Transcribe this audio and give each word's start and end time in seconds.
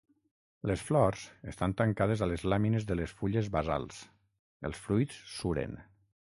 Les 0.69 0.83
flors 0.85 1.25
estan 1.51 1.75
tancades 1.81 2.23
a 2.25 2.29
les 2.31 2.45
làmines 2.53 2.87
de 2.93 2.97
les 3.01 3.13
fulles 3.19 3.51
basals, 3.57 4.01
els 4.71 4.83
fruits 4.87 5.21
suren. 5.37 5.79